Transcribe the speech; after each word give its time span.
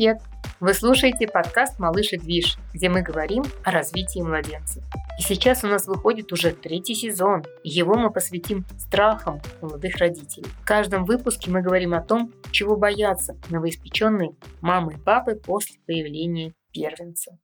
Привет! 0.00 0.22
Вы 0.60 0.72
слушаете 0.72 1.28
подкаст 1.28 1.78
«Малыш 1.78 2.14
и 2.14 2.16
движ», 2.16 2.56
где 2.72 2.88
мы 2.88 3.02
говорим 3.02 3.42
о 3.64 3.70
развитии 3.70 4.20
младенца. 4.20 4.80
И 5.18 5.22
сейчас 5.22 5.62
у 5.62 5.66
нас 5.66 5.86
выходит 5.86 6.32
уже 6.32 6.52
третий 6.52 6.94
сезон, 6.94 7.44
его 7.62 7.96
мы 7.96 8.10
посвятим 8.10 8.64
страхам 8.78 9.42
молодых 9.60 9.96
родителей. 9.96 10.46
В 10.62 10.64
каждом 10.64 11.04
выпуске 11.04 11.50
мы 11.50 11.60
говорим 11.60 11.92
о 11.92 12.00
том, 12.00 12.32
чего 12.50 12.78
боятся 12.78 13.36
новоиспеченные 13.50 14.30
мамы 14.62 14.94
и 14.94 14.96
папы 14.96 15.34
после 15.34 15.76
появления 15.86 16.54
первенца. 16.72 17.36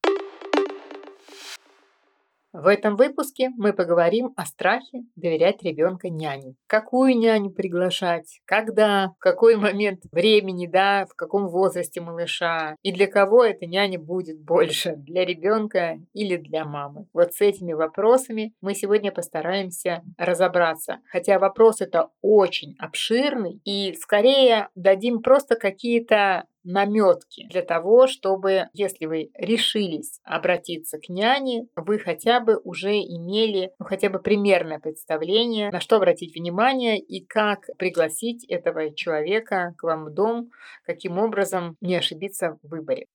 В 2.58 2.68
этом 2.68 2.96
выпуске 2.96 3.50
мы 3.58 3.74
поговорим 3.74 4.32
о 4.34 4.46
страхе 4.46 5.02
доверять 5.14 5.62
ребенка 5.62 6.08
няне. 6.08 6.54
Какую 6.66 7.14
няню 7.14 7.50
приглашать, 7.50 8.40
когда, 8.46 9.08
в 9.08 9.18
какой 9.18 9.56
момент 9.56 10.04
времени, 10.10 10.66
да, 10.66 11.04
в 11.04 11.14
каком 11.14 11.48
возрасте 11.48 12.00
малыша, 12.00 12.76
и 12.82 12.92
для 12.92 13.08
кого 13.08 13.44
эта 13.44 13.66
няня 13.66 13.98
будет 13.98 14.40
больше, 14.40 14.94
для 14.96 15.26
ребенка 15.26 15.98
или 16.14 16.38
для 16.38 16.64
мамы. 16.64 17.06
Вот 17.12 17.34
с 17.34 17.42
этими 17.42 17.74
вопросами 17.74 18.54
мы 18.62 18.74
сегодня 18.74 19.12
постараемся 19.12 20.02
разобраться. 20.16 21.00
Хотя 21.12 21.38
вопрос 21.38 21.82
это 21.82 22.08
очень 22.22 22.74
обширный, 22.78 23.60
и 23.66 23.94
скорее 24.00 24.70
дадим 24.74 25.20
просто 25.20 25.56
какие-то 25.56 26.46
наметки 26.66 27.46
для 27.48 27.62
того, 27.62 28.06
чтобы, 28.06 28.64
если 28.72 29.06
вы 29.06 29.30
решились 29.34 30.20
обратиться 30.24 30.98
к 30.98 31.08
няне, 31.08 31.68
вы 31.76 31.98
хотя 31.98 32.40
бы 32.40 32.60
уже 32.64 32.98
имели 32.98 33.70
ну, 33.78 33.86
хотя 33.86 34.10
бы 34.10 34.18
примерное 34.18 34.78
представление, 34.78 35.70
на 35.70 35.80
что 35.80 35.96
обратить 35.96 36.34
внимание 36.34 36.98
и 36.98 37.24
как 37.24 37.66
пригласить 37.78 38.44
этого 38.44 38.94
человека 38.94 39.74
к 39.78 39.84
вам 39.84 40.06
в 40.06 40.10
дом, 40.10 40.50
каким 40.84 41.18
образом 41.18 41.76
не 41.80 41.94
ошибиться 41.94 42.58
в 42.62 42.68
выборе. 42.68 43.06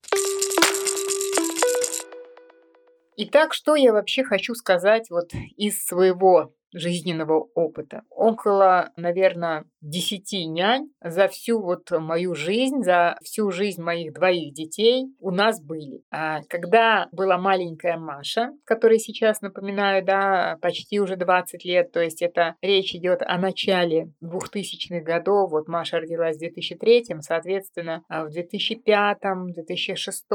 Итак, 3.17 3.53
что 3.53 3.75
я 3.75 3.91
вообще 3.91 4.23
хочу 4.23 4.55
сказать 4.55 5.09
вот 5.09 5.31
из 5.57 5.85
своего 5.85 6.53
жизненного 6.73 7.47
опыта. 7.53 8.03
Около, 8.09 8.89
наверное, 8.95 9.65
десяти 9.81 10.45
нянь 10.45 10.89
за 11.03 11.27
всю 11.27 11.61
вот 11.61 11.89
мою 11.91 12.35
жизнь, 12.35 12.83
за 12.83 13.17
всю 13.23 13.51
жизнь 13.51 13.81
моих 13.81 14.13
двоих 14.13 14.53
детей 14.53 15.07
у 15.19 15.31
нас 15.31 15.61
были. 15.61 16.03
А 16.11 16.41
когда 16.47 17.07
была 17.11 17.37
маленькая 17.37 17.97
Маша, 17.97 18.51
которой 18.63 18.99
сейчас, 18.99 19.41
напоминаю, 19.41 20.05
да, 20.05 20.57
почти 20.61 20.99
уже 20.99 21.15
20 21.15 21.65
лет, 21.65 21.91
то 21.91 22.01
есть 22.01 22.21
это 22.21 22.55
речь 22.61 22.93
идет 22.95 23.21
о 23.23 23.37
начале 23.37 24.11
2000-х 24.23 25.01
годов, 25.01 25.51
вот 25.51 25.67
Маша 25.67 25.99
родилась 25.99 26.37
в 26.37 26.39
2003, 26.39 27.05
соответственно, 27.21 28.03
а 28.07 28.25
в 28.25 28.29
2005, 28.29 29.17
2006 29.47 30.25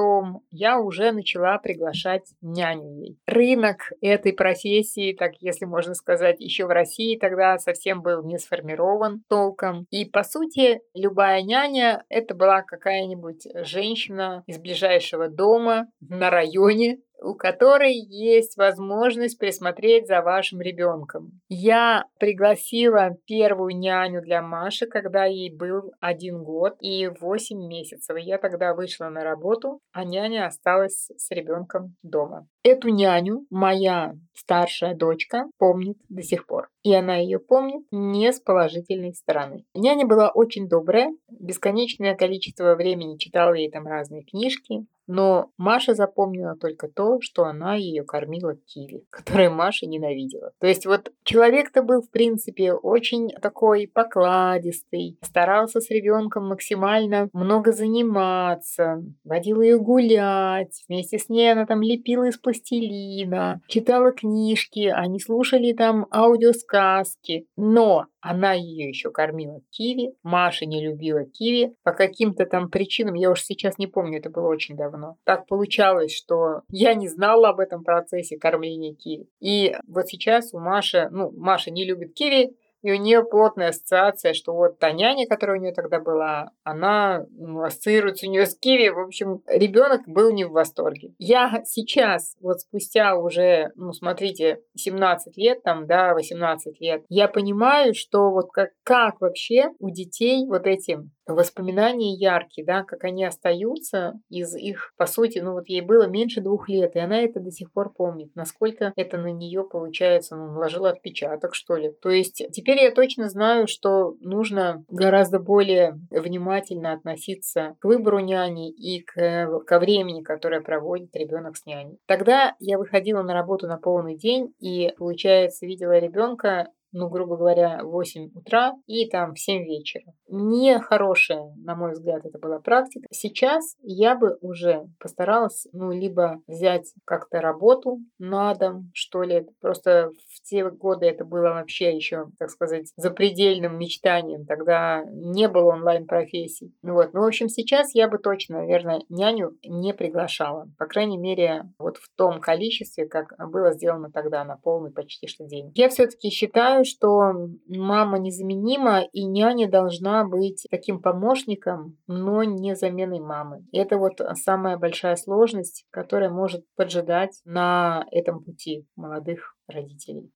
я 0.50 0.80
уже 0.80 1.12
начала 1.12 1.58
приглашать 1.58 2.32
няню 2.40 3.00
ей. 3.00 3.18
Рынок 3.26 3.92
этой 4.00 4.32
профессии, 4.32 5.14
так 5.14 5.32
если 5.40 5.64
можно 5.64 5.94
сказать, 5.94 6.25
еще 6.40 6.66
в 6.66 6.70
России 6.70 7.18
тогда 7.18 7.58
совсем 7.58 8.02
был 8.02 8.22
не 8.24 8.38
сформирован 8.38 9.22
толком. 9.28 9.86
И, 9.90 10.04
по 10.04 10.22
сути, 10.22 10.80
любая 10.94 11.42
няня— 11.42 12.04
это 12.08 12.34
была 12.34 12.62
какая-нибудь 12.62 13.46
женщина 13.66 14.42
из 14.46 14.58
ближайшего 14.58 15.28
дома 15.28 15.86
на 16.00 16.30
районе, 16.30 16.98
у 17.20 17.34
которой 17.34 17.94
есть 17.94 18.56
возможность 18.56 19.38
присмотреть 19.38 20.06
за 20.06 20.22
вашим 20.22 20.60
ребенком. 20.60 21.40
Я 21.48 22.04
пригласила 22.18 23.16
первую 23.26 23.76
няню 23.76 24.22
для 24.22 24.42
Маши, 24.42 24.86
когда 24.86 25.24
ей 25.24 25.54
был 25.54 25.92
один 26.00 26.42
год 26.42 26.76
и 26.80 27.08
восемь 27.20 27.66
месяцев. 27.66 28.16
Я 28.18 28.38
тогда 28.38 28.74
вышла 28.74 29.08
на 29.08 29.24
работу, 29.24 29.80
а 29.92 30.04
няня 30.04 30.46
осталась 30.46 31.10
с 31.16 31.30
ребенком 31.30 31.96
дома. 32.02 32.46
Эту 32.62 32.88
няню 32.88 33.46
моя 33.50 34.14
старшая 34.34 34.94
дочка 34.94 35.46
помнит 35.58 35.98
до 36.08 36.22
сих 36.22 36.46
пор. 36.46 36.68
И 36.82 36.92
она 36.94 37.16
ее 37.16 37.38
помнит 37.38 37.84
не 37.90 38.32
с 38.32 38.40
положительной 38.40 39.14
стороны. 39.14 39.64
Няня 39.74 40.06
была 40.06 40.30
очень 40.30 40.68
добрая, 40.68 41.12
бесконечное 41.30 42.14
количество 42.14 42.74
времени 42.74 43.18
читала 43.18 43.54
ей 43.54 43.70
там 43.70 43.86
разные 43.86 44.24
книжки, 44.24 44.86
но 45.06 45.50
Маша 45.56 45.94
запомнила 45.94 46.56
только 46.56 46.88
то, 46.88 47.20
что 47.20 47.44
она 47.44 47.74
ее 47.74 48.04
кормила 48.04 48.56
киви, 48.56 49.04
которое 49.10 49.50
Маша 49.50 49.86
ненавидела. 49.86 50.52
То 50.60 50.66
есть 50.66 50.86
вот 50.86 51.12
человек-то 51.24 51.82
был, 51.82 52.02
в 52.02 52.10
принципе, 52.10 52.72
очень 52.72 53.30
такой 53.40 53.90
покладистый, 53.92 55.18
старался 55.22 55.80
с 55.80 55.90
ребенком 55.90 56.48
максимально 56.48 57.28
много 57.32 57.72
заниматься, 57.72 59.02
водил 59.24 59.60
ее 59.60 59.78
гулять, 59.78 60.84
вместе 60.88 61.18
с 61.18 61.28
ней 61.28 61.52
она 61.52 61.66
там 61.66 61.82
лепила 61.82 62.24
из 62.24 62.38
пластилина, 62.38 63.60
читала 63.68 64.12
книжки, 64.12 64.92
они 64.92 65.20
слушали 65.20 65.72
там 65.72 66.06
аудиосказки. 66.10 67.46
Но 67.56 68.06
она 68.26 68.54
ее 68.54 68.88
еще 68.88 69.10
кормила 69.10 69.60
киви. 69.70 70.14
Маша 70.22 70.66
не 70.66 70.84
любила 70.84 71.24
киви. 71.24 71.74
По 71.84 71.92
каким-то 71.92 72.44
там 72.44 72.68
причинам, 72.68 73.14
я 73.14 73.30
уж 73.30 73.42
сейчас 73.42 73.78
не 73.78 73.86
помню, 73.86 74.18
это 74.18 74.30
было 74.30 74.48
очень 74.48 74.76
давно. 74.76 75.16
Так 75.24 75.46
получалось, 75.46 76.12
что 76.12 76.62
я 76.68 76.94
не 76.94 77.08
знала 77.08 77.50
об 77.50 77.60
этом 77.60 77.84
процессе 77.84 78.36
кормления 78.36 78.94
киви. 78.94 79.28
И 79.40 79.76
вот 79.86 80.08
сейчас 80.08 80.52
у 80.52 80.58
Маши, 80.58 81.08
ну, 81.12 81.30
Маша 81.36 81.70
не 81.70 81.84
любит 81.84 82.14
киви, 82.14 82.56
и 82.82 82.92
у 82.92 82.96
нее 82.96 83.24
плотная 83.24 83.70
ассоциация, 83.70 84.32
что 84.32 84.54
вот 84.54 84.78
та 84.78 84.92
няня, 84.92 85.26
которая 85.26 85.58
у 85.58 85.60
нее 85.60 85.72
тогда 85.72 86.00
была, 86.00 86.50
она 86.62 87.26
ну, 87.30 87.62
ассоциируется 87.62 88.26
у 88.26 88.30
нее 88.30 88.46
с 88.46 88.56
Киви. 88.56 88.88
В 88.88 88.98
общем, 88.98 89.42
ребенок 89.46 90.02
был 90.06 90.32
не 90.32 90.44
в 90.44 90.52
восторге. 90.52 91.12
Я 91.18 91.62
сейчас, 91.64 92.36
вот 92.40 92.60
спустя 92.60 93.16
уже, 93.16 93.72
ну, 93.74 93.92
смотрите, 93.92 94.60
17 94.76 95.36
лет, 95.36 95.62
там, 95.62 95.86
да, 95.86 96.14
18 96.14 96.80
лет, 96.80 97.04
я 97.08 97.28
понимаю, 97.28 97.94
что 97.94 98.30
вот 98.30 98.50
как, 98.52 98.70
как 98.82 99.20
вообще 99.20 99.70
у 99.78 99.90
детей 99.90 100.46
вот 100.46 100.66
эти 100.66 100.98
воспоминания 101.26 102.14
яркие, 102.14 102.64
да, 102.66 102.82
как 102.84 103.04
они 103.04 103.24
остаются 103.24 104.14
из 104.28 104.54
их, 104.54 104.92
по 104.96 105.06
сути, 105.06 105.38
ну 105.38 105.52
вот 105.52 105.68
ей 105.68 105.80
было 105.80 106.06
меньше 106.06 106.40
двух 106.40 106.68
лет, 106.68 106.94
и 106.94 106.98
она 106.98 107.20
это 107.20 107.40
до 107.40 107.50
сих 107.50 107.72
пор 107.72 107.92
помнит, 107.92 108.30
насколько 108.34 108.92
это 108.96 109.18
на 109.18 109.32
нее 109.32 109.64
получается, 109.64 110.36
ну, 110.36 110.46
наложило 110.52 110.90
отпечаток, 110.90 111.54
что 111.54 111.76
ли. 111.76 111.92
То 112.00 112.10
есть 112.10 112.46
теперь 112.52 112.80
я 112.80 112.90
точно 112.90 113.28
знаю, 113.28 113.66
что 113.66 114.16
нужно 114.20 114.84
гораздо 114.88 115.38
более 115.38 115.98
внимательно 116.10 116.92
относиться 116.92 117.76
к 117.80 117.84
выбору 117.84 118.20
няни 118.20 118.70
и 118.70 119.02
к, 119.02 119.60
ко 119.66 119.78
времени, 119.78 120.22
которое 120.22 120.60
проводит 120.60 121.14
ребенок 121.16 121.56
с 121.56 121.66
няней. 121.66 121.98
Тогда 122.06 122.54
я 122.58 122.78
выходила 122.78 123.22
на 123.22 123.34
работу 123.34 123.66
на 123.66 123.78
полный 123.78 124.16
день 124.16 124.54
и, 124.60 124.92
получается, 124.96 125.66
видела 125.66 125.98
ребенка 125.98 126.68
ну, 126.96 127.08
грубо 127.08 127.36
говоря, 127.36 127.80
в 127.82 127.90
8 127.90 128.30
утра 128.34 128.74
и 128.86 129.08
там 129.08 129.34
в 129.34 129.38
7 129.38 129.64
вечера. 129.64 130.04
Нехорошая, 130.28 131.54
на 131.56 131.74
мой 131.76 131.92
взгляд, 131.92 132.24
это 132.24 132.38
была 132.38 132.58
практика. 132.58 133.06
Сейчас 133.10 133.76
я 133.82 134.16
бы 134.16 134.36
уже 134.40 134.88
постаралась, 134.98 135.66
ну, 135.72 135.92
либо 135.92 136.40
взять 136.46 136.92
как-то 137.04 137.40
работу 137.40 138.00
на 138.18 138.54
дом, 138.54 138.90
что 138.92 139.22
ли. 139.22 139.46
Просто 139.60 140.10
в 140.28 140.42
те 140.42 140.68
годы 140.68 141.06
это 141.06 141.24
было 141.24 141.50
вообще 141.50 141.94
еще, 141.94 142.26
так 142.38 142.50
сказать, 142.50 142.92
запредельным 142.96 143.78
мечтанием. 143.78 144.46
Тогда 144.46 145.04
не 145.04 145.48
было 145.48 145.72
онлайн-профессий. 145.72 146.72
Вот. 146.82 147.12
Ну, 147.12 147.20
в 147.20 147.26
общем, 147.26 147.48
сейчас 147.48 147.94
я 147.94 148.08
бы 148.08 148.18
точно, 148.18 148.58
наверное, 148.58 149.02
няню 149.08 149.56
не 149.64 149.94
приглашала. 149.94 150.68
По 150.78 150.86
крайней 150.86 151.18
мере, 151.18 151.70
вот 151.78 151.98
в 151.98 152.10
том 152.16 152.40
количестве, 152.40 153.06
как 153.06 153.34
было 153.50 153.72
сделано 153.72 154.10
тогда 154.10 154.44
на 154.44 154.56
полный 154.56 154.90
почти 154.90 155.26
что 155.26 155.44
день. 155.44 155.72
Я 155.74 155.88
все-таки 155.88 156.30
считаю, 156.30 156.84
что 156.84 157.32
мама 157.68 158.18
незаменима, 158.18 159.02
и 159.12 159.24
няня 159.24 159.70
должна 159.70 160.15
быть 160.24 160.66
таким 160.70 161.00
помощником, 161.00 161.98
но 162.06 162.44
не 162.44 162.74
заменой 162.74 163.20
мамы. 163.20 163.66
Это 163.72 163.98
вот 163.98 164.20
самая 164.34 164.76
большая 164.76 165.16
сложность, 165.16 165.84
которая 165.90 166.30
может 166.30 166.64
поджидать 166.76 167.40
на 167.44 168.06
этом 168.10 168.42
пути 168.42 168.86
молодых 168.96 169.56
родителей. 169.68 170.30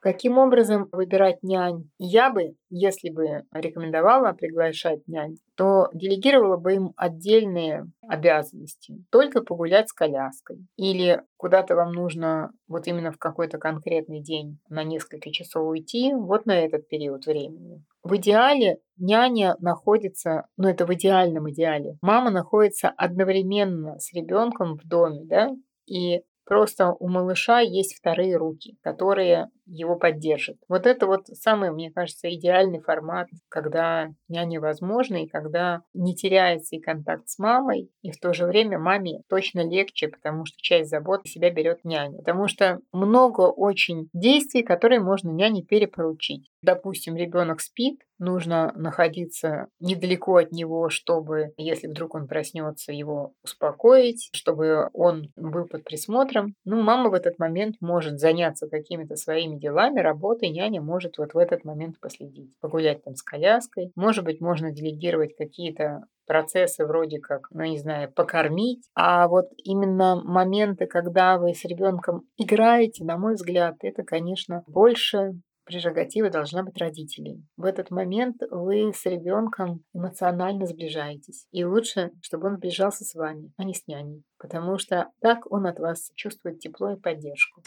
Каким 0.00 0.38
образом 0.38 0.88
выбирать 0.92 1.42
нянь? 1.42 1.90
Я 1.98 2.30
бы, 2.30 2.54
если 2.70 3.10
бы 3.10 3.44
рекомендовала 3.52 4.32
приглашать 4.32 5.06
нянь, 5.06 5.36
то 5.56 5.88
делегировала 5.92 6.56
бы 6.56 6.74
им 6.74 6.92
отдельные 6.96 7.86
обязанности. 8.00 9.04
Только 9.10 9.42
погулять 9.42 9.90
с 9.90 9.92
коляской. 9.92 10.66
Или 10.76 11.22
куда-то 11.36 11.76
вам 11.76 11.92
нужно 11.92 12.50
вот 12.66 12.86
именно 12.86 13.12
в 13.12 13.18
какой-то 13.18 13.58
конкретный 13.58 14.22
день 14.22 14.58
на 14.70 14.84
несколько 14.84 15.30
часов 15.30 15.68
уйти, 15.68 16.14
вот 16.14 16.46
на 16.46 16.58
этот 16.58 16.88
период 16.88 17.26
времени. 17.26 17.84
В 18.02 18.16
идеале 18.16 18.78
няня 18.96 19.56
находится, 19.60 20.46
ну 20.56 20.68
это 20.68 20.86
в 20.86 20.94
идеальном 20.94 21.50
идеале, 21.50 21.98
мама 22.00 22.30
находится 22.30 22.88
одновременно 22.88 23.98
с 23.98 24.12
ребенком 24.14 24.78
в 24.78 24.88
доме, 24.88 25.24
да, 25.24 25.50
и 25.86 26.22
просто 26.46 26.92
у 26.98 27.08
малыша 27.08 27.60
есть 27.60 27.96
вторые 27.96 28.36
руки, 28.36 28.76
которые 28.82 29.50
его 29.70 29.96
поддержат. 29.96 30.56
Вот 30.68 30.86
это 30.86 31.06
вот 31.06 31.26
самый, 31.28 31.70
мне 31.70 31.90
кажется, 31.90 32.32
идеальный 32.32 32.80
формат, 32.80 33.28
когда 33.48 34.08
няня 34.28 34.60
возможна 34.60 35.24
и 35.24 35.28
когда 35.28 35.82
не 35.94 36.14
теряется 36.14 36.76
и 36.76 36.80
контакт 36.80 37.28
с 37.28 37.38
мамой, 37.38 37.90
и 38.02 38.10
в 38.10 38.18
то 38.18 38.32
же 38.32 38.46
время 38.46 38.78
маме 38.78 39.22
точно 39.28 39.68
легче, 39.68 40.08
потому 40.08 40.44
что 40.44 40.58
часть 40.60 40.90
заботы 40.90 41.28
себя 41.28 41.50
берет 41.50 41.84
няня. 41.84 42.18
Потому 42.18 42.48
что 42.48 42.80
много 42.92 43.42
очень 43.42 44.08
действий, 44.12 44.62
которые 44.62 45.00
можно 45.00 45.30
няне 45.30 45.62
перепоручить. 45.62 46.50
Допустим, 46.62 47.16
ребенок 47.16 47.60
спит, 47.60 48.00
нужно 48.18 48.72
находиться 48.76 49.68
недалеко 49.80 50.36
от 50.36 50.52
него, 50.52 50.90
чтобы, 50.90 51.52
если 51.56 51.88
вдруг 51.88 52.14
он 52.14 52.28
проснется, 52.28 52.92
его 52.92 53.32
успокоить, 53.42 54.28
чтобы 54.32 54.90
он 54.92 55.32
был 55.36 55.64
под 55.64 55.84
присмотром. 55.84 56.54
Ну, 56.64 56.82
мама 56.82 57.08
в 57.08 57.14
этот 57.14 57.38
момент 57.38 57.76
может 57.80 58.20
заняться 58.20 58.68
какими-то 58.68 59.16
своими 59.16 59.56
делами, 59.60 60.00
работой, 60.00 60.50
няня 60.50 60.80
может 60.80 61.18
вот 61.18 61.34
в 61.34 61.38
этот 61.38 61.64
момент 61.64 62.00
последить, 62.00 62.58
погулять 62.60 63.04
там 63.04 63.14
с 63.14 63.22
коляской. 63.22 63.92
Может 63.94 64.24
быть, 64.24 64.40
можно 64.40 64.72
делегировать 64.72 65.36
какие-то 65.36 66.04
процессы 66.26 66.86
вроде 66.86 67.18
как, 67.18 67.48
ну 67.50 67.64
не 67.64 67.78
знаю, 67.78 68.12
покормить, 68.12 68.88
а 68.94 69.26
вот 69.26 69.46
именно 69.64 70.20
моменты, 70.24 70.86
когда 70.86 71.38
вы 71.38 71.54
с 71.54 71.64
ребенком 71.64 72.22
играете, 72.36 73.04
на 73.04 73.18
мой 73.18 73.34
взгляд, 73.34 73.74
это, 73.82 74.04
конечно, 74.04 74.62
больше 74.68 75.32
прерогатива 75.70 76.30
должна 76.30 76.62
быть 76.62 76.78
родителей. 76.78 77.44
В 77.56 77.64
этот 77.64 77.90
момент 77.90 78.42
вы 78.50 78.92
с 78.92 79.06
ребенком 79.06 79.84
эмоционально 79.94 80.66
сближаетесь. 80.66 81.46
И 81.52 81.64
лучше, 81.64 82.10
чтобы 82.22 82.48
он 82.48 82.56
сближался 82.56 83.04
с 83.04 83.14
вами, 83.14 83.52
а 83.56 83.64
не 83.64 83.74
с 83.74 83.86
няней. 83.86 84.22
Потому 84.38 84.78
что 84.78 85.08
так 85.20 85.50
он 85.50 85.66
от 85.66 85.78
вас 85.78 86.10
чувствует 86.16 86.58
тепло 86.58 86.92
и 86.92 87.00
поддержку. 87.00 87.62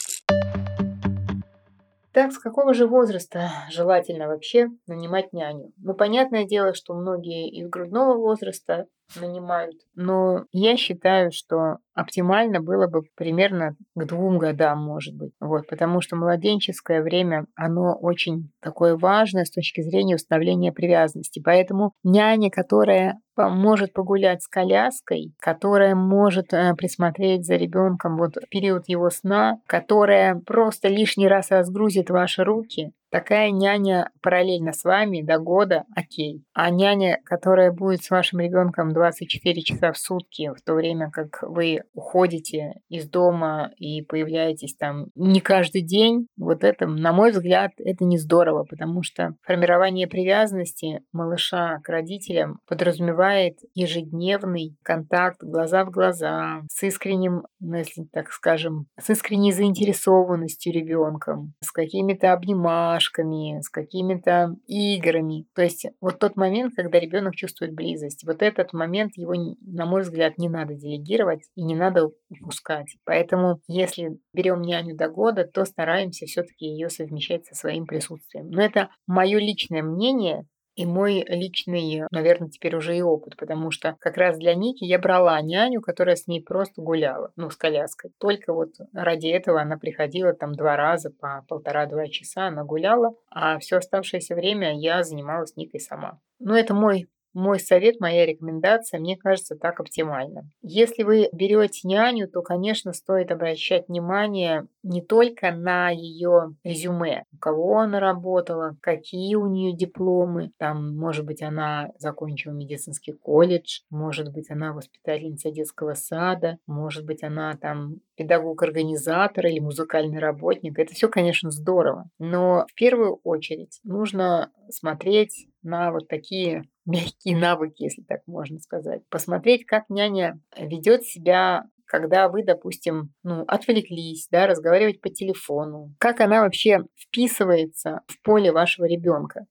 Так, 2.13 2.31
с 2.31 2.37
какого 2.37 2.75
же 2.75 2.85
возраста 2.85 3.49
желательно 3.71 4.27
вообще 4.27 4.67
нанимать 4.85 5.33
няню? 5.33 5.73
Ну, 5.77 5.95
понятное 5.95 6.45
дело, 6.45 6.75
что 6.75 6.93
многие 6.93 7.49
из 7.49 7.67
грудного 7.67 8.15
возраста 8.15 8.85
нанимают, 9.19 9.75
но 9.95 10.45
я 10.51 10.77
считаю, 10.77 11.31
что 11.31 11.77
оптимально 11.93 12.59
было 12.59 12.87
бы 12.87 13.03
примерно 13.15 13.75
к 13.95 14.05
двум 14.05 14.39
годам, 14.39 14.83
может 14.83 15.15
быть. 15.15 15.31
Вот, 15.39 15.67
потому 15.67 16.01
что 16.01 16.15
младенческое 16.15 17.01
время, 17.01 17.45
оно 17.55 17.95
очень 17.95 18.51
такое 18.61 18.97
важное 18.97 19.45
с 19.45 19.51
точки 19.51 19.81
зрения 19.81 20.15
установления 20.15 20.71
привязанности. 20.71 21.41
Поэтому 21.43 21.93
няня, 22.03 22.49
которая 22.49 23.19
может 23.35 23.93
погулять 23.93 24.43
с 24.43 24.47
коляской, 24.47 25.33
которая 25.39 25.95
может 25.95 26.53
э, 26.53 26.73
присмотреть 26.75 27.45
за 27.45 27.55
ребенком 27.55 28.17
вот 28.17 28.35
период 28.49 28.83
его 28.87 29.09
сна, 29.09 29.59
которая 29.65 30.35
просто 30.45 30.87
лишний 30.87 31.27
раз 31.27 31.49
разгрузит 31.49 32.09
ваши 32.09 32.43
руки, 32.43 32.91
Такая 33.13 33.51
няня 33.51 34.09
параллельно 34.23 34.73
с 34.73 34.83
вами 34.83 35.21
до 35.21 35.37
года, 35.37 35.83
окей. 35.95 36.43
А 36.53 36.71
няня, 36.71 37.19
которая 37.25 37.71
будет 37.71 38.03
с 38.03 38.09
вашим 38.09 38.39
ребенком 38.39 38.91
24 38.91 39.61
часа 39.61 39.91
в 39.91 39.99
сутки, 39.99 40.49
в 40.49 40.63
то 40.63 40.73
время 40.73 41.11
как 41.11 41.43
вы 41.43 41.81
уходите 41.93 42.73
из 42.89 43.07
дома 43.07 43.69
и 43.77 44.01
появляетесь 44.01 44.75
там 44.75 45.09
не 45.13 45.41
каждый 45.41 45.83
день, 45.83 46.25
вот 46.37 46.63
это, 46.63 46.87
на 46.87 47.13
мой 47.13 47.29
взгляд, 47.29 47.73
это 47.77 48.03
не 48.03 48.17
здорово, 48.17 48.63
потому 48.63 49.03
что 49.03 49.35
формирование 49.43 50.07
привязанности 50.07 51.03
малыша 51.11 51.81
к 51.83 51.89
родителям 51.89 52.61
подразумевает 52.67 53.59
ежедневный 53.75 54.75
контакт 54.81 55.43
глаза 55.43 55.85
в 55.85 55.91
глаза 55.91 56.63
с 56.67 56.81
искренним, 56.81 57.43
ну, 57.59 57.77
если 57.77 58.05
так 58.11 58.31
скажем, 58.31 58.87
с 58.99 59.11
искренней 59.11 59.51
заинтересованностью 59.51 60.73
ребенком, 60.73 61.53
с 61.61 61.71
какими-то 61.71 62.33
обнимашками, 62.33 63.02
игрушками, 63.03 63.61
с 63.61 63.69
какими-то 63.69 64.55
играми. 64.67 65.45
То 65.53 65.61
есть 65.61 65.85
вот 66.01 66.19
тот 66.19 66.35
момент, 66.35 66.73
когда 66.75 66.99
ребенок 66.99 67.35
чувствует 67.35 67.73
близость, 67.73 68.23
вот 68.23 68.41
этот 68.41 68.73
момент 68.73 69.13
его, 69.15 69.33
на 69.61 69.85
мой 69.85 70.01
взгляд, 70.01 70.37
не 70.37 70.49
надо 70.49 70.73
делегировать 70.75 71.43
и 71.55 71.63
не 71.63 71.75
надо 71.75 72.11
упускать. 72.29 72.95
Поэтому 73.05 73.59
если 73.67 74.17
берем 74.33 74.61
няню 74.61 74.95
до 74.95 75.09
года, 75.09 75.45
то 75.45 75.65
стараемся 75.65 76.25
все-таки 76.25 76.65
ее 76.65 76.89
совмещать 76.89 77.45
со 77.45 77.55
своим 77.55 77.85
присутствием. 77.85 78.49
Но 78.49 78.61
это 78.61 78.89
мое 79.07 79.39
личное 79.39 79.83
мнение, 79.83 80.45
и 80.75 80.85
мой 80.85 81.23
личный, 81.27 82.03
наверное, 82.11 82.49
теперь 82.49 82.75
уже 82.75 82.97
и 82.97 83.01
опыт, 83.01 83.37
потому 83.37 83.71
что 83.71 83.95
как 83.99 84.17
раз 84.17 84.37
для 84.37 84.55
Ники 84.55 84.83
я 84.83 84.99
брала 84.99 85.39
няню, 85.41 85.81
которая 85.81 86.15
с 86.15 86.27
ней 86.27 86.41
просто 86.41 86.81
гуляла, 86.81 87.31
ну, 87.35 87.49
с 87.49 87.55
коляской. 87.55 88.11
Только 88.19 88.53
вот 88.53 88.71
ради 88.93 89.27
этого 89.27 89.61
она 89.61 89.77
приходила 89.77 90.33
там 90.33 90.53
два 90.53 90.75
раза 90.75 91.11
по 91.11 91.45
полтора-два 91.47 92.07
часа, 92.07 92.47
она 92.47 92.63
гуляла, 92.63 93.13
а 93.29 93.59
все 93.59 93.77
оставшееся 93.77 94.35
время 94.35 94.77
я 94.79 95.03
занималась 95.03 95.55
Никой 95.55 95.79
сама. 95.79 96.19
Ну, 96.39 96.55
это 96.55 96.73
мой 96.73 97.07
мой 97.33 97.59
совет, 97.59 97.99
моя 97.99 98.25
рекомендация, 98.25 98.99
мне 98.99 99.17
кажется, 99.17 99.55
так 99.55 99.79
оптимально. 99.79 100.49
Если 100.61 101.03
вы 101.03 101.29
берете 101.31 101.87
няню, 101.87 102.27
то, 102.27 102.41
конечно, 102.41 102.93
стоит 102.93 103.31
обращать 103.31 103.87
внимание 103.87 104.67
не 104.83 105.01
только 105.01 105.51
на 105.51 105.89
ее 105.89 106.55
резюме, 106.63 107.23
у 107.33 107.37
кого 107.37 107.79
она 107.79 107.99
работала, 107.99 108.75
какие 108.81 109.35
у 109.35 109.47
нее 109.47 109.75
дипломы, 109.75 110.51
там, 110.57 110.95
может 110.97 111.25
быть, 111.25 111.41
она 111.41 111.89
закончила 111.97 112.53
медицинский 112.53 113.13
колледж, 113.13 113.81
может 113.89 114.31
быть, 114.31 114.49
она 114.49 114.73
воспитательница 114.73 115.51
детского 115.51 115.93
сада, 115.93 116.57
может 116.67 117.05
быть, 117.05 117.23
она 117.23 117.55
там 117.55 117.97
педагог-организатор 118.15 119.47
или 119.47 119.59
музыкальный 119.59 120.19
работник. 120.19 120.77
Это 120.77 120.93
все, 120.93 121.09
конечно, 121.09 121.51
здорово. 121.51 122.09
Но 122.19 122.65
в 122.69 122.73
первую 122.75 123.19
очередь 123.23 123.79
нужно 123.83 124.51
смотреть 124.69 125.47
на 125.63 125.91
вот 125.91 126.07
такие 126.07 126.63
мягкие 126.85 127.37
навыки, 127.37 127.83
если 127.83 128.01
так 128.01 128.21
можно 128.27 128.59
сказать. 128.59 129.01
Посмотреть, 129.09 129.65
как 129.65 129.89
няня 129.89 130.39
ведет 130.57 131.03
себя 131.03 131.65
когда 131.85 132.27
вы, 132.27 132.43
допустим, 132.43 133.13
ну, 133.21 133.43
отвлеклись, 133.47 134.27
да, 134.31 134.47
разговаривать 134.47 134.99
по 134.99 135.09
телефону, 135.09 135.93
как 135.99 136.21
она 136.21 136.41
вообще 136.41 136.85
вписывается 136.97 138.01
в 138.07 138.19
поле 138.23 138.51
вашего 138.51 138.85
ребенка. 138.85 139.45